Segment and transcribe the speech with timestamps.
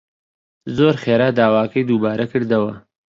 [0.75, 2.73] زۆر خێرا داواکەی دووبارە کردەوە